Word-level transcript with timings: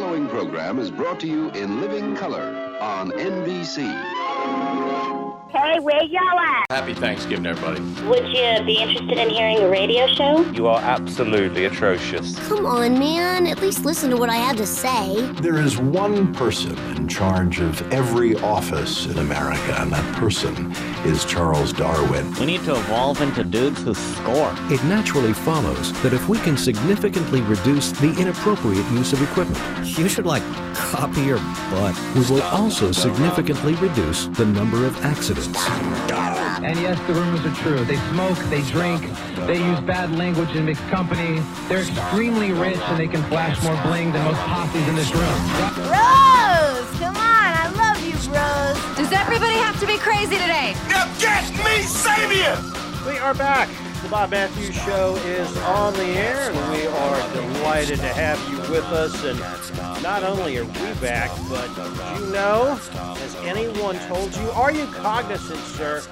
following 0.00 0.26
program 0.28 0.78
is 0.78 0.90
brought 0.90 1.20
to 1.20 1.26
you 1.26 1.50
in 1.50 1.82
living 1.82 2.16
color 2.16 2.56
on 2.80 3.10
NBC. 3.10 5.19
Hey, 5.52 5.80
where 5.80 6.00
y'all 6.04 6.38
at? 6.38 6.64
Happy 6.70 6.94
Thanksgiving, 6.94 7.44
everybody. 7.44 7.80
Would 8.06 8.28
you 8.28 8.64
be 8.64 8.76
interested 8.80 9.18
in 9.18 9.30
hearing 9.30 9.58
a 9.58 9.68
radio 9.68 10.06
show? 10.06 10.42
You 10.52 10.68
are 10.68 10.78
absolutely 10.78 11.64
atrocious. 11.64 12.38
Come 12.46 12.66
on, 12.66 12.96
man. 13.00 13.48
At 13.48 13.60
least 13.60 13.84
listen 13.84 14.10
to 14.10 14.16
what 14.16 14.30
I 14.30 14.36
have 14.36 14.56
to 14.58 14.66
say. 14.66 15.28
There 15.42 15.56
is 15.56 15.76
one 15.76 16.32
person 16.32 16.78
in 16.96 17.08
charge 17.08 17.58
of 17.58 17.82
every 17.92 18.36
office 18.36 19.06
in 19.06 19.18
America, 19.18 19.74
and 19.80 19.90
that 19.92 20.16
person 20.16 20.70
is 21.04 21.24
Charles 21.24 21.72
Darwin. 21.72 22.32
We 22.34 22.46
need 22.46 22.62
to 22.66 22.76
evolve 22.76 23.20
into 23.20 23.42
dudes 23.42 23.82
who 23.82 23.94
score. 23.94 24.54
It 24.70 24.84
naturally 24.84 25.32
follows 25.32 25.92
that 26.02 26.12
if 26.12 26.28
we 26.28 26.38
can 26.38 26.56
significantly 26.56 27.40
reduce 27.40 27.90
the 27.90 28.14
inappropriate 28.20 28.88
use 28.92 29.12
of 29.12 29.20
equipment, 29.20 29.58
you 29.98 30.08
should, 30.08 30.26
like, 30.26 30.44
copy 30.74 31.22
your 31.22 31.38
butt. 31.70 31.98
We 32.14 32.20
will 32.30 32.42
also 32.42 32.92
significantly 32.92 33.74
reduce 33.74 34.26
the 34.26 34.46
number 34.46 34.86
of 34.86 34.96
accidents. 35.04 35.39
And 35.48 36.78
yes, 36.78 36.98
the 37.06 37.14
rumors 37.14 37.44
are 37.46 37.54
true. 37.62 37.82
They 37.84 37.96
smoke, 38.12 38.36
they 38.50 38.62
drink, 38.62 39.02
they 39.46 39.58
use 39.58 39.80
bad 39.80 40.12
language 40.12 40.54
in 40.54 40.66
mixed 40.66 40.86
company. 40.88 41.40
They're 41.68 41.80
extremely 41.80 42.52
rich 42.52 42.78
and 42.78 42.98
they 42.98 43.08
can 43.08 43.22
flash 43.24 43.62
more 43.64 43.80
bling 43.82 44.12
than 44.12 44.22
most 44.24 44.40
posses 44.40 44.86
in 44.88 44.94
this 44.96 45.10
room. 45.12 45.40
Rose, 45.88 46.90
Come 47.00 47.16
on, 47.16 47.50
I 47.56 47.72
love 47.74 48.04
you, 48.04 48.12
Rose. 48.30 48.96
Does 48.96 49.12
everybody 49.12 49.54
have 49.54 49.80
to 49.80 49.86
be 49.86 49.96
crazy 49.96 50.36
today? 50.36 50.74
Now 50.88 51.10
get 51.18 51.48
me, 51.64 51.82
Savior! 51.82 52.58
We 53.06 53.18
are 53.18 53.34
back. 53.34 53.68
Bob 54.10 54.32
Matthews 54.32 54.74
Show 54.74 55.14
is 55.24 55.56
on 55.58 55.92
the 55.94 56.02
air, 56.02 56.50
and 56.50 56.72
we 56.72 56.84
are 56.84 57.32
delighted 57.32 58.00
to 58.00 58.08
have 58.08 58.40
you 58.50 58.58
with 58.72 58.84
us. 58.86 59.22
And 59.22 59.38
not 60.02 60.24
only 60.24 60.58
are 60.58 60.64
we 60.64 60.92
back, 61.00 61.30
but 61.48 61.68
you 62.18 62.26
know, 62.32 62.74
has 62.74 63.36
anyone 63.36 63.96
told 64.08 64.34
you, 64.34 64.50
are 64.50 64.72
you 64.72 64.86
cognizant, 64.86 65.60
sir, 65.60 66.02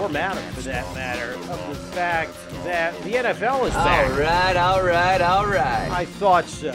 or 0.00 0.08
matter 0.08 0.40
for 0.52 0.62
that 0.62 0.94
matter, 0.94 1.34
of 1.34 1.68
the 1.68 1.74
fact 1.92 2.32
that 2.64 2.98
the 3.02 3.12
NFL 3.12 3.66
is 3.66 3.74
back? 3.74 4.10
All 4.10 4.18
right, 4.18 4.56
all 4.56 4.82
right, 4.82 5.20
all 5.20 5.46
right. 5.46 5.90
I 5.90 6.06
thought 6.06 6.46
so. 6.46 6.72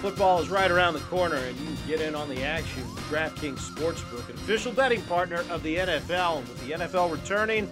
Football 0.00 0.40
is 0.40 0.48
right 0.48 0.70
around 0.70 0.94
the 0.94 1.00
corner, 1.00 1.36
and 1.36 1.56
you 1.60 1.76
get 1.86 2.00
in 2.00 2.14
on 2.14 2.30
the 2.30 2.42
action 2.42 2.82
with 2.94 3.04
DraftKings 3.04 3.58
Sportsbook, 3.58 4.30
an 4.30 4.34
official 4.34 4.72
betting 4.72 5.02
partner 5.02 5.44
of 5.50 5.62
the 5.62 5.76
NFL. 5.76 6.38
And 6.38 6.48
with 6.48 6.66
the 6.66 6.72
NFL 6.72 7.12
returning, 7.12 7.70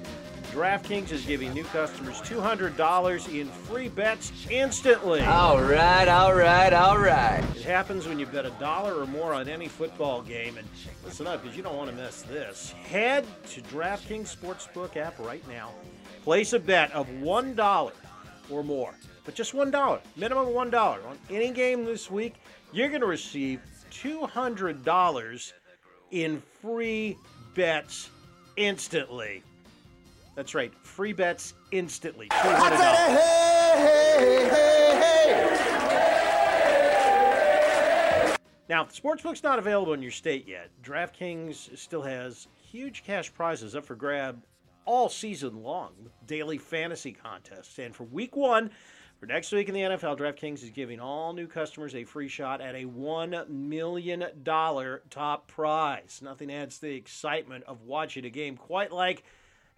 DraftKings 0.50 1.12
is 1.12 1.24
giving 1.24 1.52
new 1.54 1.64
customers 1.64 2.20
$200 2.22 3.40
in 3.40 3.46
free 3.48 3.88
bets 3.88 4.32
instantly. 4.50 5.20
All 5.22 5.62
right, 5.62 6.08
all 6.08 6.34
right, 6.34 6.72
all 6.72 6.98
right. 6.98 7.42
It 7.54 7.62
happens 7.62 8.08
when 8.08 8.18
you 8.18 8.26
bet 8.26 8.44
a 8.44 8.50
dollar 8.50 9.00
or 9.00 9.06
more 9.06 9.32
on 9.32 9.48
any 9.48 9.68
football 9.68 10.22
game. 10.22 10.58
And 10.58 10.66
listen 11.04 11.26
up, 11.26 11.42
because 11.42 11.56
you 11.56 11.62
don't 11.62 11.76
want 11.76 11.90
to 11.90 11.96
miss 11.96 12.22
this. 12.22 12.72
Head 12.72 13.24
to 13.50 13.60
DraftKings 13.62 14.36
Sportsbook 14.36 14.96
app 14.96 15.18
right 15.20 15.46
now. 15.48 15.70
Place 16.24 16.52
a 16.52 16.58
bet 16.58 16.90
of 16.92 17.08
$1 17.08 17.92
or 18.50 18.64
more, 18.64 18.94
but 19.24 19.34
just 19.34 19.54
$1, 19.54 20.00
minimum 20.16 20.46
$1 20.46 20.74
on 20.74 21.18
any 21.30 21.50
game 21.50 21.84
this 21.84 22.10
week. 22.10 22.34
You're 22.72 22.88
going 22.88 23.00
to 23.00 23.06
receive 23.06 23.60
$200 23.92 25.52
in 26.10 26.42
free 26.60 27.16
bets 27.54 28.10
instantly. 28.56 29.42
That's 30.34 30.54
right. 30.54 30.72
Free 30.82 31.12
bets 31.12 31.54
instantly. 31.70 32.28
I 32.30 32.70
said, 32.76 33.18
hey, 34.18 34.48
hey, 34.48 34.48
hey. 34.48 34.70
Now, 38.68 38.84
the 38.84 38.92
sportsbook's 38.92 39.42
not 39.42 39.58
available 39.58 39.94
in 39.94 40.02
your 40.02 40.12
state 40.12 40.46
yet. 40.46 40.70
DraftKings 40.82 41.76
still 41.76 42.02
has 42.02 42.46
huge 42.56 43.02
cash 43.02 43.32
prizes 43.34 43.74
up 43.74 43.84
for 43.84 43.96
grab 43.96 44.44
all 44.84 45.08
season 45.08 45.62
long 45.62 45.92
with 46.02 46.12
daily 46.26 46.56
fantasy 46.56 47.10
contests. 47.12 47.78
And 47.80 47.94
for 47.94 48.04
week 48.04 48.36
one, 48.36 48.70
for 49.18 49.26
next 49.26 49.50
week 49.52 49.68
in 49.68 49.74
the 49.74 49.80
NFL, 49.80 50.16
DraftKings 50.16 50.62
is 50.62 50.70
giving 50.70 51.00
all 51.00 51.32
new 51.32 51.48
customers 51.48 51.94
a 51.94 52.04
free 52.04 52.28
shot 52.28 52.60
at 52.60 52.74
a 52.74 52.84
$1 52.84 53.48
million 53.48 54.24
top 55.10 55.48
prize. 55.48 56.20
Nothing 56.22 56.52
adds 56.52 56.76
to 56.76 56.82
the 56.82 56.94
excitement 56.94 57.64
of 57.64 57.82
watching 57.82 58.24
a 58.24 58.30
game 58.30 58.56
quite 58.56 58.92
like 58.92 59.24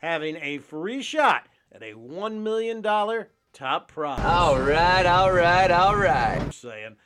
having 0.02 0.36
a 0.36 0.58
free 0.58 1.00
shot 1.02 1.46
at 1.70 1.82
a 1.82 1.94
$1 1.94 2.40
million 2.40 2.82
top 2.82 3.88
prize. 3.88 4.24
All 4.24 4.60
right, 4.60 5.06
all 5.06 5.32
right, 5.32 5.70
all 5.70 5.96
right. 5.96 6.40
I'm 6.40 6.52
saying. 6.52 6.96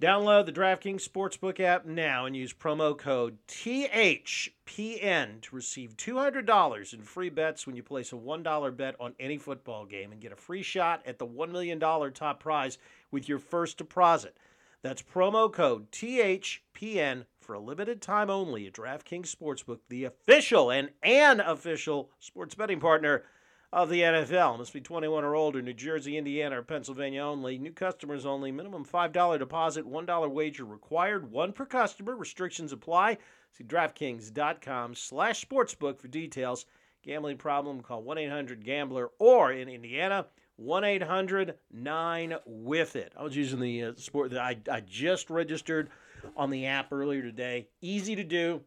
Download 0.00 0.44
the 0.44 0.52
DraftKings 0.52 1.08
Sportsbook 1.08 1.60
app 1.60 1.86
now 1.86 2.26
and 2.26 2.36
use 2.36 2.52
promo 2.52 2.98
code 2.98 3.38
THPN 3.46 5.40
to 5.42 5.54
receive 5.54 5.96
$200 5.96 6.92
in 6.92 7.02
free 7.02 7.30
bets 7.30 7.68
when 7.68 7.76
you 7.76 7.84
place 7.84 8.12
a 8.12 8.16
$1 8.16 8.76
bet 8.76 8.96
on 8.98 9.14
any 9.20 9.38
football 9.38 9.86
game 9.86 10.10
and 10.10 10.20
get 10.20 10.32
a 10.32 10.36
free 10.36 10.64
shot 10.64 11.02
at 11.06 11.20
the 11.20 11.26
$1 11.26 11.52
million 11.52 11.78
top 11.78 12.40
prize 12.40 12.78
with 13.12 13.28
your 13.28 13.38
first 13.38 13.78
deposit. 13.78 14.36
That's 14.82 15.02
promo 15.02 15.52
code 15.52 15.92
THPN 15.92 17.26
for 17.42 17.54
a 17.54 17.60
limited 17.60 18.00
time 18.00 18.30
only 18.30 18.66
at 18.66 18.72
DraftKings 18.72 19.34
Sportsbook, 19.34 19.80
the 19.88 20.04
official 20.04 20.70
and 20.70 20.90
an 21.02 21.40
official 21.40 22.10
sports 22.18 22.54
betting 22.54 22.80
partner 22.80 23.24
of 23.72 23.88
the 23.88 24.00
NFL. 24.00 24.58
Must 24.58 24.72
be 24.72 24.80
21 24.80 25.24
or 25.24 25.34
older, 25.34 25.62
New 25.62 25.72
Jersey, 25.72 26.16
Indiana, 26.16 26.58
or 26.58 26.62
Pennsylvania 26.62 27.22
only. 27.22 27.58
New 27.58 27.72
customers 27.72 28.26
only. 28.26 28.52
Minimum 28.52 28.84
$5 28.84 29.38
deposit, 29.38 29.90
$1 29.90 30.30
wager 30.30 30.64
required, 30.64 31.30
one 31.30 31.52
per 31.52 31.64
customer. 31.64 32.14
Restrictions 32.14 32.72
apply. 32.72 33.18
See 33.52 33.64
DraftKings.com 33.64 34.94
slash 34.94 35.46
sportsbook 35.46 36.00
for 36.00 36.08
details. 36.08 36.66
Gambling 37.02 37.38
problem, 37.38 37.80
call 37.80 38.04
1-800-GAMBLER 38.04 39.10
or 39.18 39.50
in 39.50 39.68
Indiana, 39.68 40.26
1-800-9-WITH-IT. 40.60 43.12
I 43.16 43.22
was 43.24 43.34
using 43.34 43.58
the 43.58 43.84
uh, 43.84 43.92
sport 43.96 44.30
that 44.30 44.40
I, 44.40 44.56
I 44.70 44.80
just 44.80 45.28
registered 45.28 45.90
on 46.36 46.50
the 46.50 46.66
app 46.66 46.92
earlier 46.92 47.22
today. 47.22 47.68
Easy 47.80 48.16
to 48.16 48.24
do, 48.24 48.60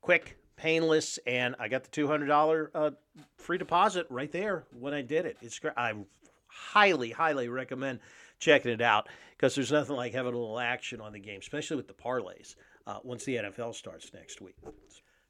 quick, 0.00 0.36
painless, 0.56 1.18
and 1.26 1.54
I 1.58 1.68
got 1.68 1.84
the 1.84 1.90
$200 1.90 2.68
uh, 2.74 2.90
free 3.38 3.58
deposit 3.58 4.06
right 4.10 4.30
there 4.30 4.64
when 4.78 4.94
I 4.94 5.02
did 5.02 5.26
it. 5.26 5.36
It's 5.42 5.58
great. 5.58 5.74
I 5.76 5.94
highly, 6.46 7.10
highly 7.10 7.48
recommend 7.48 8.00
checking 8.38 8.72
it 8.72 8.80
out 8.80 9.08
because 9.36 9.54
there's 9.54 9.72
nothing 9.72 9.96
like 9.96 10.12
having 10.12 10.34
a 10.34 10.38
little 10.38 10.58
action 10.58 11.00
on 11.00 11.12
the 11.12 11.18
game, 11.18 11.40
especially 11.40 11.76
with 11.76 11.88
the 11.88 11.94
parlays 11.94 12.56
uh, 12.86 12.98
once 13.02 13.24
the 13.24 13.36
NFL 13.36 13.74
starts 13.74 14.12
next 14.14 14.40
week. 14.40 14.56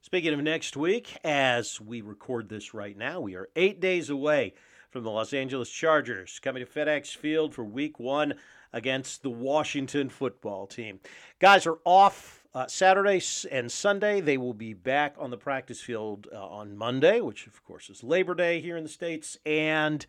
Speaking 0.02 0.34
of 0.34 0.40
next 0.40 0.76
week, 0.76 1.16
as 1.24 1.80
we 1.80 2.00
record 2.00 2.48
this 2.48 2.74
right 2.74 2.96
now, 2.96 3.20
we 3.20 3.34
are 3.34 3.48
eight 3.56 3.80
days 3.80 4.08
away 4.08 4.54
from 4.96 5.04
the 5.04 5.10
Los 5.10 5.34
Angeles 5.34 5.68
Chargers 5.68 6.40
coming 6.42 6.64
to 6.64 6.70
FedEx 6.72 7.14
Field 7.14 7.54
for 7.54 7.62
week 7.62 8.00
one 8.00 8.32
against 8.72 9.22
the 9.22 9.28
Washington 9.28 10.08
football 10.08 10.66
team. 10.66 11.00
Guys 11.38 11.66
are 11.66 11.76
off 11.84 12.42
uh, 12.54 12.66
Saturday 12.66 13.20
and 13.52 13.70
Sunday. 13.70 14.22
They 14.22 14.38
will 14.38 14.54
be 14.54 14.72
back 14.72 15.14
on 15.18 15.28
the 15.28 15.36
practice 15.36 15.82
field 15.82 16.28
uh, 16.32 16.42
on 16.42 16.78
Monday, 16.78 17.20
which 17.20 17.46
of 17.46 17.62
course 17.62 17.90
is 17.90 18.02
Labor 18.02 18.34
Day 18.34 18.58
here 18.62 18.78
in 18.78 18.84
the 18.84 18.88
States. 18.88 19.36
And 19.44 20.06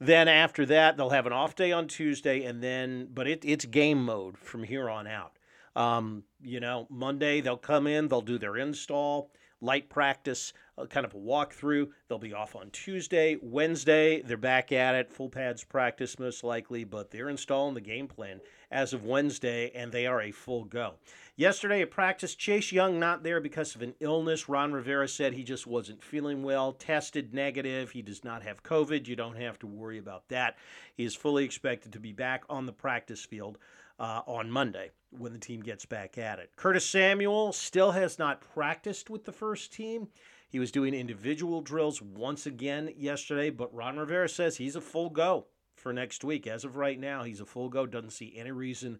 then 0.00 0.26
after 0.26 0.66
that, 0.66 0.96
they'll 0.96 1.10
have 1.10 1.26
an 1.26 1.32
off 1.32 1.54
day 1.54 1.70
on 1.70 1.86
Tuesday. 1.86 2.42
And 2.42 2.60
then, 2.60 3.10
but 3.14 3.28
it, 3.28 3.44
it's 3.44 3.64
game 3.66 4.04
mode 4.04 4.36
from 4.36 4.64
here 4.64 4.90
on 4.90 5.06
out. 5.06 5.38
Um, 5.76 6.24
you 6.42 6.58
know, 6.58 6.88
Monday 6.90 7.40
they'll 7.40 7.56
come 7.56 7.86
in, 7.86 8.08
they'll 8.08 8.20
do 8.20 8.38
their 8.38 8.56
install, 8.56 9.30
light 9.64 9.88
practice, 9.88 10.52
uh, 10.76 10.86
kind 10.86 11.06
of 11.06 11.14
a 11.14 11.18
walkthrough. 11.18 11.88
They'll 12.08 12.18
be 12.18 12.34
off 12.34 12.54
on 12.54 12.70
Tuesday. 12.70 13.38
Wednesday, 13.40 14.20
they're 14.22 14.36
back 14.36 14.70
at 14.72 14.94
it, 14.94 15.10
full 15.10 15.30
pads 15.30 15.64
practice 15.64 16.18
most 16.18 16.44
likely, 16.44 16.84
but 16.84 17.10
they're 17.10 17.30
installing 17.30 17.74
the 17.74 17.80
game 17.80 18.06
plan 18.06 18.40
as 18.70 18.92
of 18.92 19.04
Wednesday, 19.04 19.70
and 19.74 19.90
they 19.90 20.06
are 20.06 20.20
a 20.20 20.30
full 20.30 20.64
go. 20.64 20.94
Yesterday 21.36 21.82
at 21.82 21.90
practice, 21.90 22.34
Chase 22.34 22.70
Young 22.70 23.00
not 23.00 23.22
there 23.22 23.40
because 23.40 23.74
of 23.74 23.82
an 23.82 23.94
illness. 24.00 24.48
Ron 24.48 24.72
Rivera 24.72 25.08
said 25.08 25.32
he 25.32 25.42
just 25.42 25.66
wasn't 25.66 26.02
feeling 26.02 26.42
well, 26.42 26.72
tested 26.72 27.34
negative. 27.34 27.90
He 27.90 28.02
does 28.02 28.22
not 28.22 28.42
have 28.42 28.62
COVID. 28.62 29.08
You 29.08 29.16
don't 29.16 29.36
have 29.36 29.58
to 29.60 29.66
worry 29.66 29.98
about 29.98 30.28
that. 30.28 30.56
He 30.94 31.04
is 31.04 31.16
fully 31.16 31.44
expected 31.44 31.92
to 31.92 32.00
be 32.00 32.12
back 32.12 32.44
on 32.48 32.66
the 32.66 32.72
practice 32.72 33.24
field 33.24 33.58
uh, 33.98 34.20
on 34.26 34.50
Monday 34.50 34.90
when 35.18 35.32
the 35.32 35.38
team 35.38 35.60
gets 35.60 35.84
back 35.84 36.18
at 36.18 36.38
it. 36.38 36.50
Curtis 36.56 36.88
Samuel 36.88 37.52
still 37.52 37.92
has 37.92 38.18
not 38.18 38.40
practiced 38.40 39.10
with 39.10 39.24
the 39.24 39.32
first 39.32 39.72
team. 39.72 40.08
He 40.48 40.58
was 40.58 40.70
doing 40.70 40.94
individual 40.94 41.60
drills 41.60 42.00
once 42.00 42.46
again 42.46 42.92
yesterday, 42.96 43.50
but 43.50 43.74
Ron 43.74 43.96
Rivera 43.96 44.28
says 44.28 44.56
he's 44.56 44.76
a 44.76 44.80
full 44.80 45.10
go 45.10 45.46
for 45.76 45.92
next 45.92 46.24
week. 46.24 46.46
As 46.46 46.64
of 46.64 46.76
right 46.76 46.98
now, 46.98 47.24
he's 47.24 47.40
a 47.40 47.46
full 47.46 47.68
go. 47.68 47.86
Doesn't 47.86 48.10
see 48.10 48.34
any 48.36 48.52
reason 48.52 48.98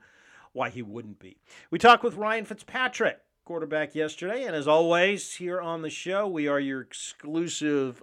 why 0.52 0.70
he 0.70 0.82
wouldn't 0.82 1.18
be. 1.18 1.36
We 1.70 1.78
talked 1.78 2.02
with 2.02 2.16
Ryan 2.16 2.44
Fitzpatrick, 2.44 3.18
quarterback, 3.44 3.94
yesterday, 3.94 4.44
and 4.44 4.56
as 4.56 4.66
always, 4.66 5.34
here 5.34 5.60
on 5.60 5.82
the 5.82 5.90
show, 5.90 6.26
we 6.26 6.48
are 6.48 6.60
your 6.60 6.80
exclusive 6.80 8.02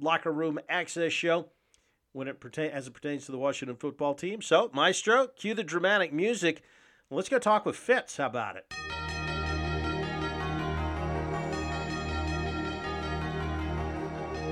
locker 0.00 0.32
room 0.32 0.58
access 0.68 1.12
show 1.12 1.48
when 2.12 2.28
it 2.28 2.40
pertain 2.40 2.70
as 2.70 2.86
it 2.86 2.94
pertains 2.94 3.26
to 3.26 3.32
the 3.32 3.38
Washington 3.38 3.76
football 3.76 4.14
team. 4.14 4.40
So, 4.40 4.70
Maestro, 4.72 5.28
cue 5.28 5.54
the 5.54 5.64
dramatic 5.64 6.12
music. 6.12 6.62
Let's 7.10 7.28
go 7.28 7.38
talk 7.38 7.66
with 7.66 7.76
Fitz. 7.76 8.16
How 8.16 8.26
about 8.26 8.56
it? 8.56 8.64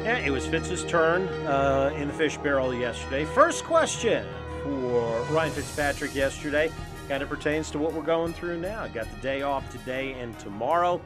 Yeah, 0.05 0.19
it 0.19 0.31
was 0.31 0.47
Fitz's 0.47 0.85
turn 0.85 1.29
uh, 1.47 1.95
in 1.97 2.09
the 2.09 2.15
fish 2.15 2.37
barrel 2.37 2.75
yesterday. 2.75 3.25
First 3.25 3.65
question 3.65 4.27
for 4.63 5.23
Ryan 5.31 5.53
Fitzpatrick 5.53 6.15
yesterday 6.15 6.71
kind 7.09 7.23
of 7.23 7.29
pertains 7.29 7.71
to 7.71 7.79
what 7.79 7.95
we're 7.95 8.03
going 8.03 8.35
through 8.35 8.61
now. 8.61 8.87
Got 8.89 9.11
the 9.11 9.21
day 9.23 9.43
off 9.43 9.71
today 9.71 10.13
and 10.13 10.39
tomorrow. 10.39 11.01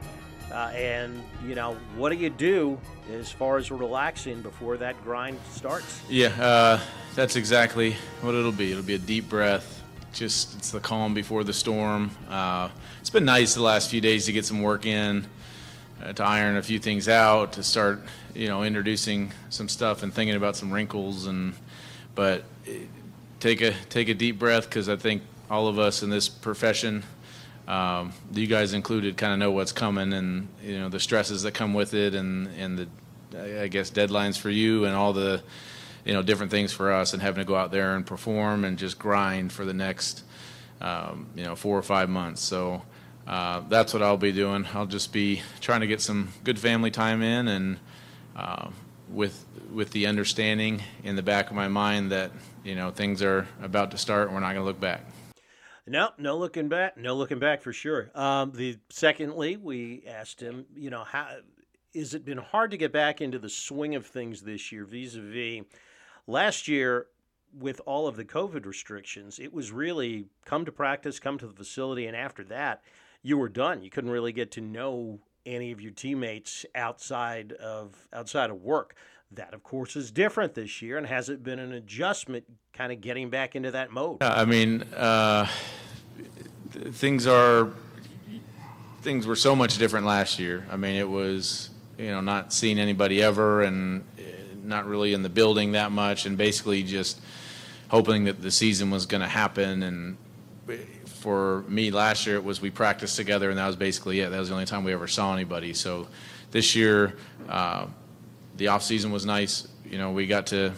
Uh, 0.51 0.71
and, 0.75 1.23
you 1.45 1.55
know, 1.55 1.77
what 1.97 2.11
do 2.11 2.17
you 2.17 2.31
do 2.31 2.79
as 3.13 3.31
far 3.31 3.57
as 3.57 3.71
relaxing 3.71 4.43
before 4.43 4.77
that 4.77 5.01
grind 5.05 5.39
starts? 5.53 6.03
Yeah, 6.09 6.29
uh, 6.41 6.81
that's 7.15 7.37
exactly 7.37 7.97
what 8.21 8.35
it'll 8.35 8.53
be. 8.53 8.73
It'll 8.73 8.83
be 8.83 8.95
a 8.95 8.99
deep 8.99 9.29
breath. 9.29 9.76
Just, 10.13 10.57
it's 10.57 10.71
the 10.71 10.81
calm 10.81 11.15
before 11.15 11.45
the 11.45 11.53
storm. 11.53 12.11
Uh, 12.29 12.71
it's 13.01 13.11
been 13.11 13.25
nice 13.25 13.55
the 13.55 13.63
last 13.63 13.91
few 13.91 14.01
days 14.01 14.27
to 14.27 14.33
get 14.33 14.45
some 14.45 14.63
work 14.63 14.87
in, 14.87 15.27
uh, 16.03 16.13
to 16.15 16.25
iron 16.25 16.57
a 16.57 16.63
few 16.63 16.79
things 16.79 17.09
out, 17.09 17.53
to 17.55 17.63
start, 17.63 18.03
you 18.35 18.49
know, 18.49 18.63
introducing 18.63 19.33
some 19.51 19.69
stuff 19.69 20.03
and 20.03 20.13
thinking 20.13 20.37
about 20.37 20.57
some 20.57 20.73
wrinkles. 20.73 21.27
And, 21.27 21.55
but 22.15 22.45
eh, 22.67 22.81
take 23.41 23.61
a, 23.61 23.73
take 23.91 24.09
a 24.09 24.15
deep 24.15 24.39
breath 24.39 24.65
because 24.65 24.89
I 24.89 24.97
think 24.97 25.23
all 25.51 25.69
of 25.69 25.79
us 25.79 26.03
in 26.03 26.11
this 26.11 26.29
profession, 26.29 27.05
um, 27.69 28.13
you 28.33 28.47
guys 28.47 28.73
included, 28.73 29.17
kind 29.17 29.33
of 29.33 29.39
know 29.39 29.51
what's 29.51 29.73
coming 29.73 30.13
and 30.13 30.49
you 30.63 30.79
know 30.79 30.89
the 30.89 31.01
stresses 31.01 31.43
that 31.43 31.53
come 31.53 31.75
with 31.75 31.95
it, 31.95 32.15
and 32.15 32.49
and 32.59 32.79
the 32.79 32.89
I 33.63 33.69
guess 33.69 33.91
deadlines 33.91 34.39
for 34.39 34.51
you 34.51 34.85
and 34.85 34.95
all 34.95 35.13
the 35.13 35.43
you 36.07 36.15
know 36.15 36.23
different 36.23 36.51
things 36.51 36.73
for 36.73 36.93
us, 36.93 37.13
and 37.13 37.21
having 37.21 37.45
to 37.45 37.47
go 37.47 37.57
out 37.57 37.71
there 37.71 37.95
and 37.97 38.07
perform 38.07 38.65
and 38.65 38.79
just 38.79 38.99
grind 38.99 39.53
for 39.53 39.67
the 39.67 39.75
next 39.75 40.25
um, 40.81 41.27
you 41.35 41.45
know 41.45 41.55
four 41.55 41.79
or 41.79 41.83
five 41.83 42.09
months. 42.09 42.43
So. 42.43 42.83
Uh, 43.27 43.61
that's 43.69 43.93
what 43.93 44.05
I'll 44.05 44.17
be 44.17 44.31
doing. 44.31 44.69
I'll 44.73 44.87
just 44.87 45.13
be 45.13 45.43
trying 45.61 45.81
to 45.81 45.89
get 45.89 46.01
some 46.01 46.29
good 46.45 46.61
family 46.61 46.93
time 46.93 47.23
in, 47.23 47.49
and 47.49 47.77
uh, 48.37 48.69
with 49.09 49.45
with 49.73 49.91
the 49.91 50.07
understanding 50.07 50.81
in 51.03 51.17
the 51.17 51.25
back 51.25 51.51
of 51.51 51.57
my 51.57 51.67
mind 51.67 52.13
that 52.13 52.31
you 52.63 52.77
know 52.77 52.93
things 52.93 53.23
are 53.23 53.49
about 53.61 53.91
to 53.91 53.99
start, 53.99 54.29
and 54.29 54.35
we're 54.35 54.41
not 54.41 54.53
going 54.53 54.63
to 54.63 54.65
look 54.65 54.81
back. 54.81 55.05
No, 55.87 56.11
no 56.19 56.37
looking 56.37 56.69
back. 56.69 56.97
No 56.97 57.15
looking 57.15 57.39
back 57.39 57.63
for 57.63 57.73
sure. 57.73 58.11
Um, 58.15 58.53
the 58.53 58.79
secondly, 58.91 59.57
we 59.57 60.03
asked 60.07 60.41
him, 60.41 60.67
you 60.75 60.91
know, 60.91 61.05
how 61.05 61.29
is 61.95 62.13
it 62.15 62.25
been 62.25 62.39
hard 62.39 62.73
to 62.73 62.77
get 62.77 62.93
back 62.93 63.21
into 63.21 63.39
the 63.39 63.49
swing 63.49 63.95
of 63.95 64.05
things 64.07 64.43
this 64.43 64.73
year 64.73 64.85
vis-a-vis 64.85 65.65
last 66.27 66.69
year 66.69 67.07
with 67.59 67.81
all 67.87 68.07
of 68.07 68.17
the 68.17 68.25
COVID 68.25 68.67
restrictions? 68.67 69.39
It 69.39 69.53
was 69.53 69.73
really 69.73 70.27
come 70.45 70.65
to 70.65 70.73
practice, 70.73 71.19
come 71.19 71.39
to 71.39 71.47
the 71.47 71.55
facility, 71.55 72.07
and 72.07 72.17
after 72.17 72.45
that, 72.45 72.83
you 73.23 73.37
were 73.39 73.49
done. 73.49 73.83
You 73.83 73.91
couldn't 73.91 74.11
really 74.11 74.33
get 74.33 74.51
to 74.53 74.61
know 74.61 75.21
any 75.45 75.73
of 75.73 75.81
your 75.81 75.93
teammates 75.93 76.67
outside 76.75 77.53
of 77.53 78.09
outside 78.13 78.51
of 78.51 78.63
work. 78.63 78.95
That, 79.33 79.55
of 79.55 79.65
course, 79.65 79.97
is 79.97 80.13
different 80.13 80.55
this 80.55 80.81
year, 80.81 80.99
and 80.99 81.07
has 81.07 81.29
it 81.29 81.43
been 81.43 81.59
an 81.59 81.73
adjustment, 81.73 82.45
kind 82.73 82.93
of 82.93 83.01
getting 83.01 83.29
back 83.29 83.57
into 83.57 83.73
that 83.73 83.91
mode? 83.91 84.23
I 84.23 84.45
mean, 84.45 84.83
uh, 84.95 85.49
things 86.71 87.27
are 87.27 87.73
things 89.03 89.27
were 89.27 89.37
so 89.37 89.57
much 89.57 89.79
different 89.79 90.07
last 90.07 90.39
year. 90.39 90.67
I 90.71 90.77
mean, 90.77 90.95
it 90.95 91.09
was 91.09 91.71
you 91.99 92.11
know 92.11 92.21
not 92.21 92.53
seeing 92.53 92.79
anybody 92.79 93.23
ever, 93.23 93.63
and 93.63 94.05
not 94.67 94.87
really 94.87 95.13
in 95.13 95.23
the 95.23 95.29
building 95.29 95.73
that 95.73 95.93
much, 95.93 96.27
and 96.27 96.37
basically 96.37 96.83
just 96.83 97.21
hoping 97.89 98.25
that 98.25 98.43
the 98.43 98.51
season 98.51 98.91
was 98.91 99.07
going 99.07 99.23
to 99.23 99.29
happen. 99.29 99.83
And 99.83 100.17
for 101.07 101.65
me, 101.69 101.91
last 101.91 102.27
year 102.27 102.37
it 102.37 102.45
was 102.45 102.61
we 102.61 102.71
practiced 102.71 103.17
together, 103.17 103.51
and 103.51 103.59
that 103.59 103.67
was 103.67 103.77
basically 103.77 104.21
it. 104.21 104.31
That 104.31 104.39
was 104.39 104.49
the 104.49 104.55
only 104.55 104.67
time 104.67 104.85
we 104.85 104.93
ever 104.93 105.07
saw 105.07 105.33
anybody. 105.33 105.73
So 105.73 106.09
this 106.51 106.75
year. 106.75 107.17
Uh, 107.49 107.87
the 108.57 108.69
off 108.69 108.83
season 108.83 109.13
was 109.13 109.27
nice. 109.27 109.69
You 109.85 109.99
know, 109.99 110.11
we 110.13 110.27
got 110.27 110.49
to 110.49 110.73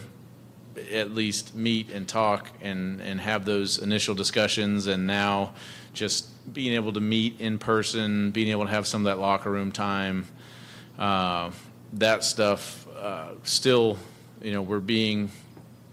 at 0.91 1.11
least 1.11 1.55
meet 1.55 1.91
and 1.91 2.07
talk 2.07 2.49
and 2.61 3.01
and 3.01 3.19
have 3.19 3.45
those 3.45 3.79
initial 3.79 4.15
discussions, 4.15 4.87
and 4.87 5.07
now 5.07 5.53
just 5.93 6.27
being 6.53 6.73
able 6.73 6.93
to 6.93 6.99
meet 6.99 7.39
in 7.39 7.57
person, 7.57 8.31
being 8.31 8.49
able 8.49 8.65
to 8.65 8.71
have 8.71 8.87
some 8.87 9.05
of 9.05 9.05
that 9.05 9.19
locker 9.19 9.51
room 9.51 9.71
time, 9.71 10.27
uh, 10.97 11.51
that 11.93 12.23
stuff. 12.23 12.85
Uh, 12.99 13.35
still, 13.43 13.97
you 14.41 14.51
know, 14.51 14.61
we're 14.61 14.79
being 14.79 15.31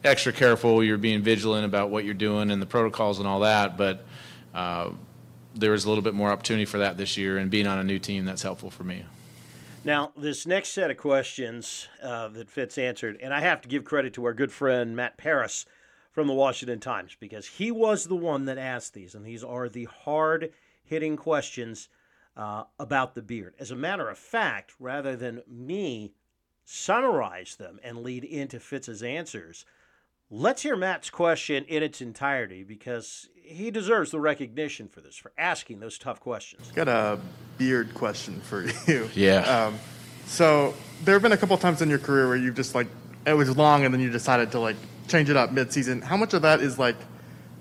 extra 0.04 0.32
careful. 0.32 0.82
You're 0.82 0.98
being 0.98 1.22
vigilant 1.22 1.64
about 1.64 1.90
what 1.90 2.04
you're 2.04 2.14
doing 2.14 2.50
and 2.50 2.60
the 2.60 2.66
protocols 2.66 3.18
and 3.18 3.28
all 3.28 3.40
that, 3.40 3.76
but. 3.76 4.04
Uh, 4.54 4.90
a 5.58 5.88
little 5.88 6.02
bit 6.02 6.12
more 6.12 6.30
opportunity 6.30 6.66
for 6.66 6.78
that 6.78 6.98
this 6.98 7.16
year, 7.16 7.38
and 7.38 7.50
being 7.50 7.66
on 7.66 7.78
a 7.78 7.84
new 7.84 7.98
team, 7.98 8.26
that's 8.26 8.42
helpful 8.42 8.70
for 8.70 8.84
me. 8.84 9.04
Now, 9.84 10.12
this 10.16 10.46
next 10.46 10.70
set 10.70 10.90
of 10.90 10.96
questions 10.96 11.88
uh, 12.02 12.28
that 12.28 12.50
Fitz 12.50 12.76
answered, 12.76 13.18
and 13.22 13.32
I 13.32 13.40
have 13.40 13.60
to 13.60 13.68
give 13.68 13.84
credit 13.84 14.14
to 14.14 14.24
our 14.24 14.34
good 14.34 14.50
friend 14.50 14.96
Matt 14.96 15.16
Paras 15.16 15.64
from 16.10 16.26
the 16.26 16.34
Washington 16.34 16.80
Times 16.80 17.16
because 17.20 17.46
he 17.46 17.70
was 17.70 18.06
the 18.06 18.16
one 18.16 18.46
that 18.46 18.58
asked 18.58 18.94
these, 18.94 19.14
and 19.14 19.24
these 19.24 19.44
are 19.44 19.68
the 19.68 19.84
hard 19.84 20.52
hitting 20.82 21.16
questions 21.16 21.88
uh, 22.36 22.64
about 22.78 23.14
the 23.14 23.22
beard. 23.22 23.54
As 23.60 23.70
a 23.70 23.76
matter 23.76 24.08
of 24.08 24.18
fact, 24.18 24.72
rather 24.80 25.14
than 25.14 25.42
me 25.46 26.12
summarize 26.66 27.56
them 27.56 27.78
and 27.82 28.02
lead 28.02 28.24
into 28.24 28.60
Fitz's 28.60 29.02
answers, 29.02 29.64
let's 30.30 30.62
hear 30.62 30.76
Matt's 30.76 31.08
question 31.08 31.64
in 31.64 31.82
its 31.82 32.02
entirety 32.02 32.64
because 32.64 33.28
he 33.42 33.70
deserves 33.70 34.10
the 34.10 34.20
recognition 34.20 34.88
for 34.88 35.00
this, 35.00 35.16
for 35.16 35.32
asking 35.38 35.78
those 35.80 35.96
tough 35.96 36.20
questions. 36.20 36.70
Got 36.74 36.88
a 36.88 37.18
beard 37.56 37.94
question 37.94 38.40
for 38.40 38.66
you. 38.86 39.08
Yeah. 39.14 39.66
Um, 39.66 39.78
so 40.26 40.74
there 41.04 41.14
have 41.14 41.22
been 41.22 41.32
a 41.32 41.36
couple 41.36 41.56
times 41.56 41.80
in 41.80 41.88
your 41.88 42.00
career 42.00 42.26
where 42.26 42.36
you've 42.36 42.56
just 42.56 42.74
like 42.74 42.88
it 43.24 43.34
was 43.34 43.56
long 43.56 43.84
and 43.84 43.94
then 43.94 44.00
you 44.00 44.10
decided 44.10 44.50
to 44.52 44.60
like 44.60 44.76
change 45.06 45.30
it 45.30 45.36
up 45.36 45.52
mid-season. 45.52 46.02
How 46.02 46.16
much 46.16 46.34
of 46.34 46.42
that 46.42 46.60
is 46.60 46.80
like 46.80 46.96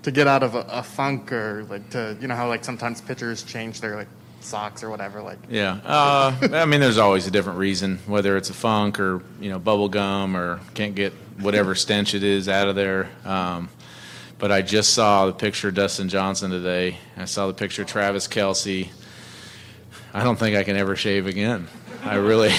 to 0.02 0.10
get 0.10 0.26
out 0.26 0.42
of 0.42 0.56
a, 0.56 0.60
a 0.68 0.82
funk 0.82 1.32
or 1.32 1.64
like 1.70 1.90
to 1.90 2.16
you 2.20 2.26
know 2.26 2.34
how 2.34 2.48
like 2.48 2.64
sometimes 2.64 3.00
pitchers 3.00 3.44
change 3.44 3.80
their 3.80 3.94
like 3.94 4.08
socks 4.46 4.82
or 4.82 4.90
whatever 4.90 5.20
like 5.22 5.38
yeah 5.50 5.80
uh, 5.84 6.36
i 6.52 6.64
mean 6.64 6.80
there's 6.80 6.98
always 6.98 7.26
a 7.26 7.30
different 7.30 7.58
reason 7.58 7.98
whether 8.06 8.36
it's 8.36 8.50
a 8.50 8.54
funk 8.54 9.00
or 9.00 9.22
you 9.40 9.50
know 9.50 9.58
bubble 9.58 9.88
gum 9.88 10.36
or 10.36 10.60
can't 10.74 10.94
get 10.94 11.12
whatever 11.38 11.74
stench 11.74 12.14
it 12.14 12.22
is 12.22 12.48
out 12.48 12.68
of 12.68 12.76
there 12.76 13.10
um, 13.24 13.68
but 14.38 14.52
I 14.52 14.62
just 14.62 14.92
saw 14.92 15.26
the 15.26 15.32
picture 15.32 15.68
of 15.68 15.74
Dustin 15.74 16.08
Johnson 16.08 16.50
today. 16.50 16.98
I 17.16 17.24
saw 17.24 17.46
the 17.46 17.54
picture 17.54 17.82
of 17.82 17.88
Travis 17.88 18.28
Kelce. 18.28 18.88
I 20.12 20.24
don't 20.24 20.38
think 20.38 20.56
I 20.56 20.62
can 20.62 20.76
ever 20.76 20.96
shave 20.96 21.26
again. 21.26 21.68
I 22.04 22.16
really, 22.16 22.52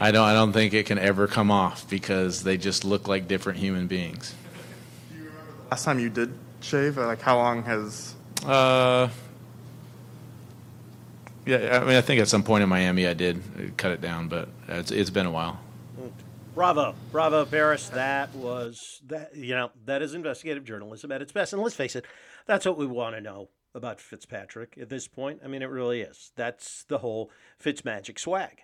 I 0.00 0.10
don't. 0.10 0.24
I 0.24 0.32
don't 0.32 0.52
think 0.52 0.74
it 0.74 0.86
can 0.86 0.98
ever 0.98 1.26
come 1.26 1.50
off 1.50 1.88
because 1.88 2.42
they 2.42 2.56
just 2.56 2.84
look 2.84 3.06
like 3.06 3.28
different 3.28 3.58
human 3.58 3.86
beings. 3.86 4.34
Last 5.70 5.84
time 5.84 5.98
you 5.98 6.08
did 6.08 6.32
shave, 6.60 6.96
like 6.96 7.20
how 7.20 7.36
long 7.36 7.62
has? 7.64 8.14
Uh, 8.44 9.08
yeah, 11.46 11.80
I 11.80 11.84
mean, 11.84 11.96
I 11.96 12.00
think 12.00 12.20
at 12.20 12.28
some 12.28 12.42
point 12.42 12.62
in 12.62 12.68
Miami 12.68 13.06
I 13.06 13.14
did 13.14 13.76
cut 13.76 13.92
it 13.92 14.00
down, 14.00 14.28
but 14.28 14.48
it's, 14.68 14.90
it's 14.90 15.10
been 15.10 15.26
a 15.26 15.30
while. 15.30 15.60
Bravo, 16.54 16.94
bravo, 17.10 17.44
Paras. 17.44 17.88
That 17.90 18.32
was 18.34 19.00
that. 19.06 19.34
You 19.34 19.56
know, 19.56 19.70
that 19.86 20.02
is 20.02 20.14
investigative 20.14 20.64
journalism 20.64 21.10
at 21.10 21.20
its 21.20 21.32
best. 21.32 21.52
And 21.52 21.60
let's 21.60 21.74
face 21.74 21.96
it, 21.96 22.04
that's 22.46 22.64
what 22.64 22.78
we 22.78 22.86
want 22.86 23.16
to 23.16 23.20
know 23.20 23.48
about 23.74 24.00
Fitzpatrick 24.00 24.78
at 24.80 24.88
this 24.88 25.08
point. 25.08 25.40
I 25.44 25.48
mean, 25.48 25.62
it 25.62 25.68
really 25.68 26.02
is. 26.02 26.30
That's 26.36 26.84
the 26.84 26.98
whole 26.98 27.32
Fitzmagic 27.60 28.20
swag. 28.20 28.60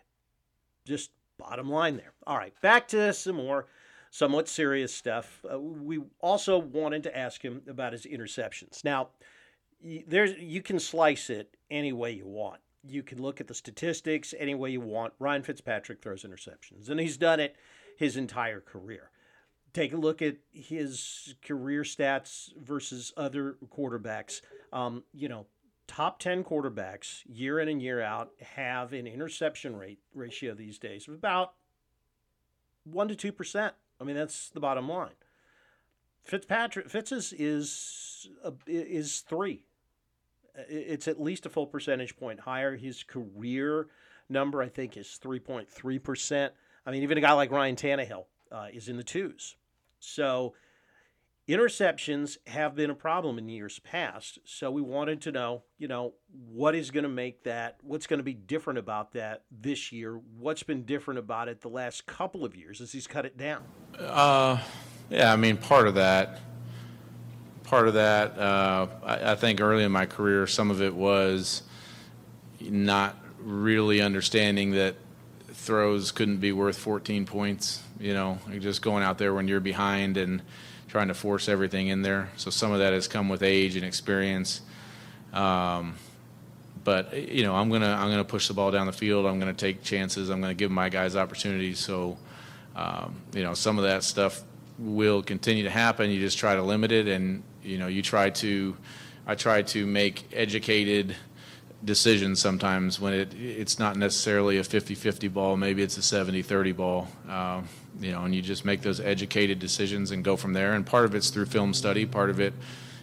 Just 0.86 1.10
bottom 1.36 1.68
line 1.68 1.96
there. 1.96 2.12
All 2.28 2.36
right, 2.36 2.54
back 2.60 2.86
to 2.88 3.12
some 3.12 3.36
more 3.36 3.66
somewhat 4.10 4.48
serious 4.48 4.94
stuff. 4.94 5.44
Uh, 5.50 5.58
we 5.58 6.00
also 6.20 6.58
wanted 6.58 7.02
to 7.04 7.16
ask 7.16 7.42
him 7.42 7.62
about 7.68 7.92
his 7.92 8.06
interceptions. 8.06 8.84
Now, 8.84 9.08
there's 10.06 10.38
you 10.38 10.62
can 10.62 10.78
slice 10.78 11.28
it 11.28 11.56
any 11.70 11.92
way 11.92 12.12
you 12.12 12.26
want. 12.26 12.60
You 12.86 13.02
can 13.02 13.20
look 13.20 13.40
at 13.40 13.46
the 13.46 13.54
statistics 13.54 14.34
any 14.38 14.54
way 14.54 14.70
you 14.70 14.80
want. 14.80 15.12
Ryan 15.18 15.42
Fitzpatrick 15.42 16.00
throws 16.00 16.24
interceptions, 16.24 16.88
and 16.88 16.98
he's 17.00 17.16
done 17.16 17.40
it 17.40 17.56
his 17.96 18.16
entire 18.16 18.60
career. 18.60 19.10
Take 19.72 19.92
a 19.92 19.96
look 19.96 20.20
at 20.22 20.36
his 20.52 21.34
career 21.44 21.82
stats 21.82 22.50
versus 22.56 23.12
other 23.16 23.56
quarterbacks. 23.70 24.40
Um, 24.72 25.04
you 25.12 25.28
know, 25.28 25.46
top 25.86 26.18
10 26.18 26.44
quarterbacks 26.44 27.22
year 27.26 27.60
in 27.60 27.68
and 27.68 27.82
year 27.82 28.00
out 28.00 28.30
have 28.40 28.92
an 28.92 29.06
interception 29.06 29.76
rate 29.76 29.98
ratio 30.14 30.54
these 30.54 30.78
days 30.78 31.06
of 31.08 31.14
about 31.14 31.54
1 32.84 33.08
to 33.08 33.32
2%. 33.32 33.72
I 34.00 34.04
mean, 34.04 34.16
that's 34.16 34.50
the 34.50 34.60
bottom 34.60 34.88
line. 34.88 35.14
Fitzpatrick 36.22 36.88
Fitz's 36.88 37.32
is 37.32 38.28
is 38.66 39.20
3. 39.20 39.64
It's 40.68 41.08
at 41.08 41.20
least 41.20 41.46
a 41.46 41.48
full 41.48 41.66
percentage 41.66 42.16
point 42.16 42.40
higher. 42.40 42.76
His 42.76 43.02
career 43.02 43.88
number 44.28 44.62
I 44.62 44.68
think 44.68 44.96
is 44.96 45.18
3.3%. 45.22 46.50
I 46.86 46.90
mean, 46.90 47.02
even 47.02 47.18
a 47.18 47.20
guy 47.20 47.32
like 47.32 47.50
Ryan 47.50 47.76
Tannehill 47.76 48.24
uh, 48.50 48.66
is 48.72 48.88
in 48.88 48.96
the 48.96 49.02
twos. 49.02 49.56
So 49.98 50.54
interceptions 51.48 52.38
have 52.46 52.74
been 52.74 52.90
a 52.90 52.94
problem 52.94 53.38
in 53.38 53.48
years 53.48 53.80
past. 53.80 54.38
So 54.44 54.70
we 54.70 54.80
wanted 54.80 55.20
to 55.22 55.32
know, 55.32 55.62
you 55.78 55.88
know, 55.88 56.14
what 56.48 56.74
is 56.74 56.90
going 56.90 57.02
to 57.02 57.10
make 57.10 57.42
that, 57.44 57.78
what's 57.82 58.06
going 58.06 58.18
to 58.18 58.24
be 58.24 58.34
different 58.34 58.78
about 58.78 59.12
that 59.12 59.42
this 59.50 59.90
year? 59.92 60.20
What's 60.38 60.62
been 60.62 60.84
different 60.84 61.18
about 61.18 61.48
it 61.48 61.60
the 61.60 61.68
last 61.68 62.06
couple 62.06 62.44
of 62.44 62.54
years 62.54 62.80
as 62.80 62.92
he's 62.92 63.06
cut 63.06 63.26
it 63.26 63.36
down? 63.36 63.64
Uh, 63.98 64.62
yeah, 65.10 65.32
I 65.32 65.36
mean, 65.36 65.56
part 65.56 65.88
of 65.88 65.96
that, 65.96 66.40
part 67.70 67.86
of 67.86 67.94
that, 67.94 68.36
uh, 68.36 68.88
I, 69.04 69.32
I 69.32 69.34
think 69.36 69.60
early 69.60 69.84
in 69.84 69.92
my 69.92 70.04
career, 70.04 70.48
some 70.48 70.72
of 70.72 70.82
it 70.82 70.92
was 70.92 71.62
not 72.60 73.16
really 73.38 74.00
understanding 74.00 74.72
that 74.72 74.96
throws 75.52 76.10
couldn't 76.10 76.38
be 76.38 76.50
worth 76.50 76.76
14 76.76 77.26
points. 77.26 77.80
You 78.00 78.12
know, 78.12 78.38
just 78.58 78.82
going 78.82 79.04
out 79.04 79.18
there 79.18 79.32
when 79.32 79.46
you're 79.46 79.60
behind 79.60 80.16
and 80.16 80.42
trying 80.88 81.08
to 81.08 81.14
force 81.14 81.48
everything 81.48 81.86
in 81.86 82.02
there. 82.02 82.30
So 82.36 82.50
some 82.50 82.72
of 82.72 82.80
that 82.80 82.92
has 82.92 83.06
come 83.06 83.28
with 83.28 83.40
age 83.40 83.76
and 83.76 83.84
experience. 83.84 84.62
Um, 85.32 85.94
but 86.82 87.16
you 87.16 87.44
know, 87.44 87.54
I'm 87.54 87.70
gonna 87.70 87.92
I'm 87.92 88.10
gonna 88.10 88.24
push 88.24 88.48
the 88.48 88.54
ball 88.54 88.72
down 88.72 88.86
the 88.86 88.92
field. 88.92 89.26
I'm 89.26 89.38
gonna 89.38 89.54
take 89.54 89.84
chances. 89.84 90.28
I'm 90.28 90.40
gonna 90.40 90.54
give 90.54 90.72
my 90.72 90.88
guys 90.88 91.14
opportunities. 91.14 91.78
So, 91.78 92.18
um, 92.74 93.14
you 93.32 93.44
know, 93.44 93.54
some 93.54 93.78
of 93.78 93.84
that 93.84 94.02
stuff 94.02 94.42
will 94.76 95.22
continue 95.22 95.62
to 95.62 95.70
happen. 95.70 96.10
You 96.10 96.18
just 96.18 96.36
try 96.36 96.56
to 96.56 96.62
limit 96.62 96.90
it, 96.90 97.06
and 97.06 97.44
you 97.62 97.78
know, 97.78 97.86
you 97.86 98.02
try 98.02 98.30
to. 98.30 98.76
I 99.26 99.34
try 99.34 99.62
to 99.62 99.86
make 99.86 100.28
educated 100.32 101.14
decisions 101.84 102.40
sometimes 102.40 102.98
when 102.98 103.12
it 103.12 103.34
it's 103.34 103.78
not 103.78 103.96
necessarily 103.96 104.58
a 104.58 104.62
50-50 104.62 105.32
ball. 105.32 105.56
Maybe 105.56 105.82
it's 105.82 105.96
a 105.96 106.00
70-30 106.00 106.76
ball. 106.76 107.08
Um, 107.28 107.68
you 108.00 108.12
know, 108.12 108.24
and 108.24 108.34
you 108.34 108.42
just 108.42 108.64
make 108.64 108.82
those 108.82 108.98
educated 108.98 109.58
decisions 109.58 110.10
and 110.10 110.24
go 110.24 110.36
from 110.36 110.52
there. 110.52 110.72
And 110.72 110.84
part 110.84 111.04
of 111.04 111.14
it's 111.14 111.30
through 111.30 111.46
film 111.46 111.74
study, 111.74 112.06
part 112.06 112.30
of 112.30 112.40
it 112.40 112.54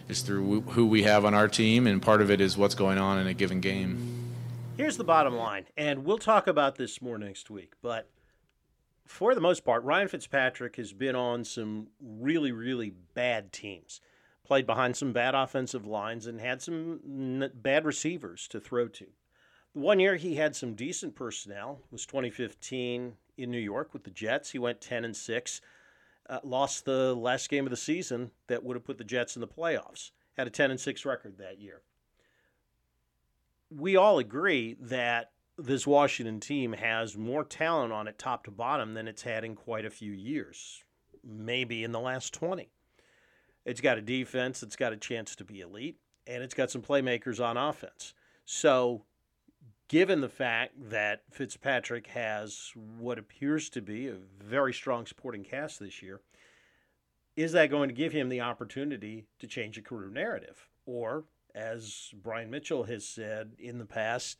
is 0.08 0.22
through 0.22 0.62
who 0.62 0.86
we 0.86 1.02
have 1.04 1.24
on 1.24 1.34
our 1.34 1.48
team, 1.48 1.86
and 1.86 2.00
part 2.00 2.20
of 2.20 2.30
it 2.30 2.40
is 2.40 2.56
what's 2.56 2.74
going 2.74 2.98
on 2.98 3.18
in 3.18 3.26
a 3.26 3.34
given 3.34 3.60
game. 3.60 4.34
Here's 4.76 4.96
the 4.96 5.04
bottom 5.04 5.34
line, 5.34 5.66
and 5.76 6.04
we'll 6.04 6.18
talk 6.18 6.46
about 6.46 6.76
this 6.76 7.02
more 7.02 7.18
next 7.18 7.50
week, 7.50 7.72
but 7.82 8.08
for 9.06 9.34
the 9.34 9.40
most 9.40 9.64
part, 9.64 9.82
Ryan 9.84 10.08
Fitzpatrick 10.08 10.76
has 10.76 10.92
been 10.92 11.16
on 11.16 11.44
some 11.44 11.88
really, 12.00 12.52
really 12.52 12.92
bad 13.14 13.52
teams, 13.52 14.00
played 14.48 14.66
behind 14.66 14.96
some 14.96 15.12
bad 15.12 15.34
offensive 15.34 15.86
lines, 15.86 16.26
and 16.26 16.40
had 16.40 16.62
some 16.62 17.50
bad 17.54 17.84
receivers 17.84 18.48
to 18.48 18.58
throw 18.58 18.88
to. 18.88 19.06
The 19.74 19.80
one 19.80 20.00
year 20.00 20.16
he 20.16 20.36
had 20.36 20.56
some 20.56 20.74
decent 20.74 21.14
personnel. 21.14 21.82
Was 21.92 22.06
2015 22.06 23.12
in 23.36 23.50
New 23.50 23.58
York 23.58 23.92
with 23.92 24.04
the 24.04 24.10
Jets. 24.10 24.50
He 24.50 24.58
went 24.58 24.80
10 24.80 25.04
and 25.04 25.14
6. 25.14 25.60
Uh, 26.28 26.40
lost 26.42 26.84
the 26.84 27.14
last 27.14 27.48
game 27.48 27.66
of 27.66 27.70
the 27.70 27.76
season 27.76 28.30
that 28.48 28.64
would 28.64 28.76
have 28.76 28.84
put 28.84 28.98
the 28.98 29.04
Jets 29.04 29.36
in 29.36 29.40
the 29.40 29.46
playoffs. 29.46 30.10
Had 30.36 30.46
a 30.46 30.50
10 30.50 30.70
and 30.70 30.80
6 30.80 31.04
record 31.04 31.38
that 31.38 31.60
year. 31.60 31.82
We 33.70 33.96
all 33.96 34.18
agree 34.18 34.76
that 34.80 35.32
this 35.58 35.86
Washington 35.86 36.40
team 36.40 36.72
has 36.72 37.16
more 37.16 37.44
talent 37.44 37.92
on 37.92 38.08
it 38.08 38.18
top 38.18 38.44
to 38.44 38.50
bottom 38.50 38.94
than 38.94 39.08
it's 39.08 39.22
had 39.22 39.44
in 39.44 39.56
quite 39.56 39.84
a 39.84 39.90
few 39.90 40.12
years, 40.12 40.82
maybe 41.22 41.84
in 41.84 41.92
the 41.92 42.00
last 42.00 42.32
20. 42.32 42.70
It's 43.64 43.80
got 43.80 43.98
a 43.98 44.02
defense, 44.02 44.62
it's 44.62 44.76
got 44.76 44.92
a 44.92 44.96
chance 44.96 45.36
to 45.36 45.44
be 45.44 45.60
elite, 45.60 45.98
and 46.26 46.42
it's 46.42 46.54
got 46.54 46.70
some 46.70 46.82
playmakers 46.82 47.44
on 47.44 47.56
offense. 47.56 48.14
So 48.44 49.02
given 49.88 50.20
the 50.20 50.28
fact 50.28 50.90
that 50.90 51.22
Fitzpatrick 51.30 52.08
has 52.08 52.72
what 52.98 53.18
appears 53.18 53.68
to 53.70 53.82
be 53.82 54.06
a 54.06 54.16
very 54.42 54.72
strong 54.72 55.06
supporting 55.06 55.44
cast 55.44 55.80
this 55.80 56.02
year, 56.02 56.20
is 57.36 57.52
that 57.52 57.70
going 57.70 57.88
to 57.88 57.94
give 57.94 58.12
him 58.12 58.28
the 58.28 58.40
opportunity 58.40 59.26
to 59.38 59.46
change 59.46 59.78
a 59.78 59.82
career 59.82 60.10
narrative? 60.10 60.68
Or, 60.86 61.24
as 61.54 62.10
Brian 62.22 62.50
Mitchell 62.50 62.84
has 62.84 63.06
said 63.06 63.52
in 63.58 63.78
the 63.78 63.84
past, 63.84 64.38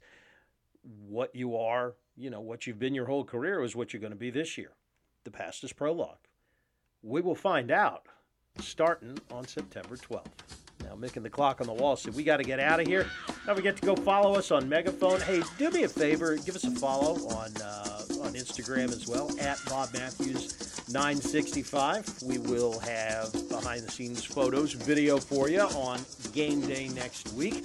what 0.82 1.34
you 1.34 1.56
are, 1.56 1.94
you 2.16 2.30
know, 2.30 2.40
what 2.40 2.66
you've 2.66 2.78
been 2.78 2.94
your 2.94 3.06
whole 3.06 3.24
career 3.24 3.62
is 3.62 3.76
what 3.76 3.92
you're 3.92 4.00
going 4.00 4.12
to 4.12 4.16
be 4.16 4.30
this 4.30 4.58
year. 4.58 4.72
The 5.24 5.30
past 5.30 5.64
is 5.64 5.72
prologue. 5.72 6.26
We 7.02 7.20
will 7.20 7.34
find 7.34 7.70
out 7.70 8.06
starting 8.60 9.18
on 9.30 9.46
September 9.46 9.96
12th. 9.96 10.67
Now, 10.88 10.94
and 10.94 11.24
the 11.24 11.30
clock 11.30 11.60
on 11.60 11.66
the 11.66 11.72
wall 11.72 11.96
said, 11.96 12.14
We 12.14 12.24
got 12.24 12.38
to 12.38 12.44
get 12.44 12.60
out 12.60 12.80
of 12.80 12.86
here. 12.86 13.06
Don't 13.46 13.56
forget 13.56 13.76
to 13.76 13.86
go 13.86 13.94
follow 13.94 14.36
us 14.36 14.50
on 14.50 14.68
Megaphone. 14.68 15.20
Hey, 15.20 15.42
do 15.58 15.70
me 15.70 15.82
a 15.82 15.88
favor, 15.88 16.36
give 16.36 16.56
us 16.56 16.64
a 16.64 16.70
follow 16.70 17.14
on, 17.28 17.54
uh, 17.62 18.02
on 18.22 18.32
Instagram 18.32 18.88
as 18.88 19.06
well, 19.06 19.30
at 19.38 19.58
Bob 19.68 19.92
Matthews 19.92 20.88
965. 20.88 22.22
We 22.22 22.38
will 22.38 22.78
have 22.80 23.32
behind 23.50 23.82
the 23.82 23.90
scenes 23.90 24.24
photos, 24.24 24.72
video 24.72 25.18
for 25.18 25.50
you 25.50 25.60
on 25.60 26.00
game 26.32 26.60
day 26.62 26.88
next 26.88 27.32
week. 27.32 27.64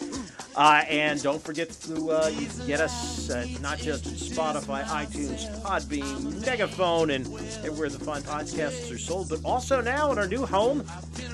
Uh, 0.56 0.84
and 0.90 1.22
don't 1.24 1.42
forget 1.42 1.70
to 1.70 2.12
uh, 2.12 2.30
get 2.68 2.82
us 2.82 3.30
uh, 3.30 3.46
not 3.62 3.78
just 3.78 4.06
Spotify, 4.06 4.84
iTunes, 4.84 5.50
Podbean, 5.62 6.46
Megaphone, 6.46 7.12
and 7.12 7.26
everywhere 7.64 7.90
the 7.90 8.04
fine 8.04 8.22
podcasts 8.22 8.94
are 8.94 8.98
sold, 8.98 9.30
but 9.30 9.40
also 9.46 9.80
now 9.80 10.12
in 10.12 10.18
our 10.18 10.28
new 10.28 10.46
home, 10.46 10.84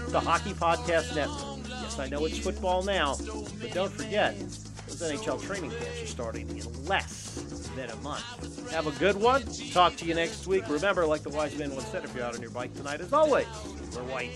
the 0.10 0.19
Hockey 0.19 0.53
Podcast 0.53 1.15
Network. 1.15 1.58
I 1.98 2.08
know 2.08 2.25
it's 2.25 2.38
football 2.38 2.84
now, 2.84 3.15
but 3.62 3.72
don't 3.74 3.91
forget, 3.91 4.38
those 4.38 5.01
NHL 5.01 5.41
training 5.41 5.72
camps 5.72 6.03
are 6.03 6.08
starting 6.08 6.50
in 6.50 6.86
less 6.86 7.69
than 7.75 7.89
a 7.89 7.96
month. 7.98 8.69
Have 8.72 8.88
a 8.88 8.91
good 9.00 9.15
one. 9.15 9.43
Talk 9.72 9.96
to 9.98 10.05
you 10.05 10.13
next 10.13 10.46
week. 10.46 10.67
Remember, 10.69 11.05
like 11.05 11.24
the 11.24 11.29
wise 11.29 11.58
man 11.58 11.74
once 11.74 11.88
said, 11.88 12.03
if 12.03 12.13
you're 12.15 12.25
out 12.25 12.36
on 12.36 12.41
your 12.41 12.51
bike 12.51 12.74
tonight, 12.75 13.01
as 13.01 13.13
always, 13.13 13.48
we're 13.96 14.03
white. 14.03 14.31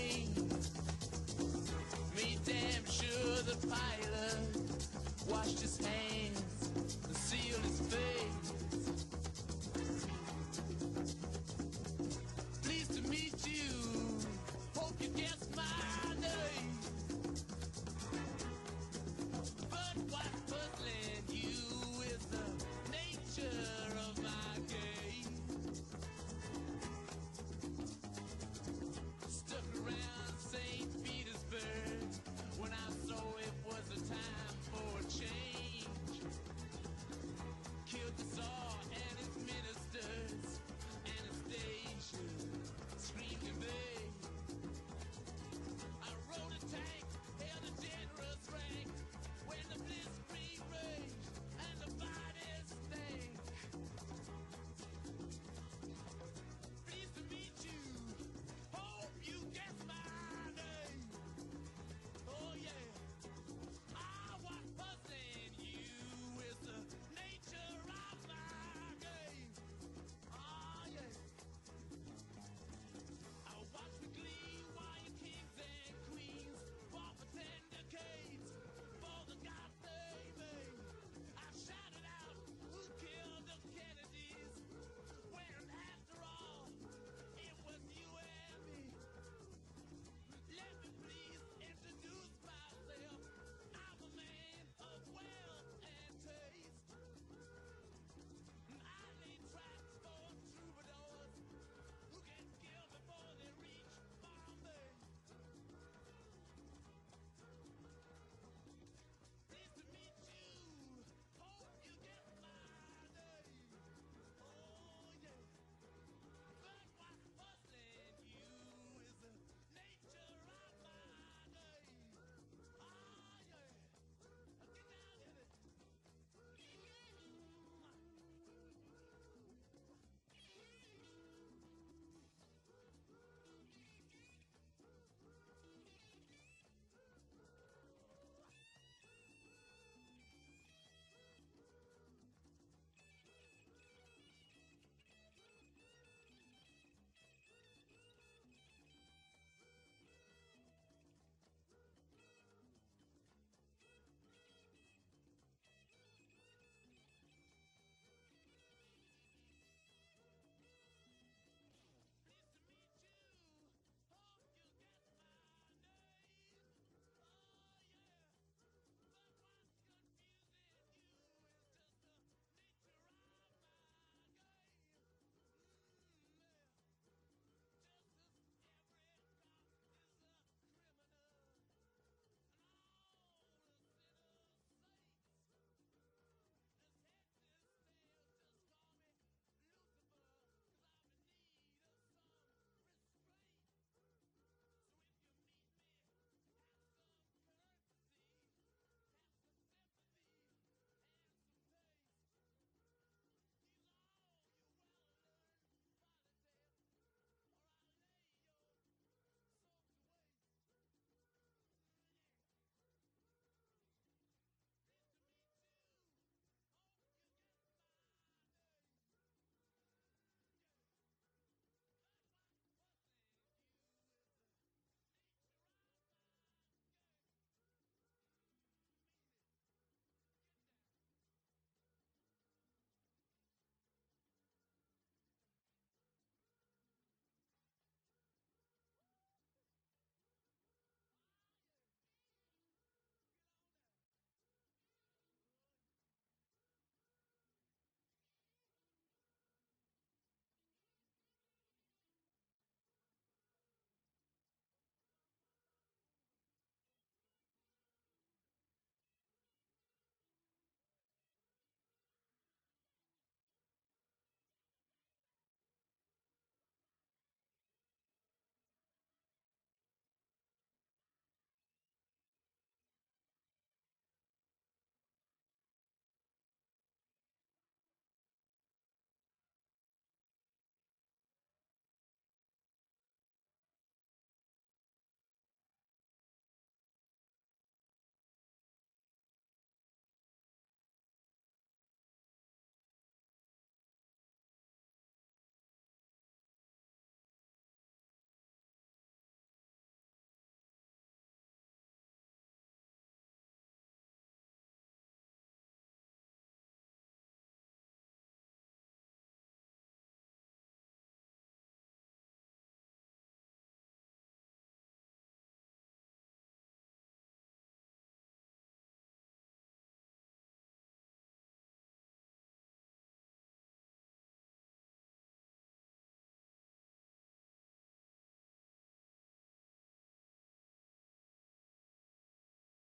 His 5.60 5.76
hands. 5.78 6.63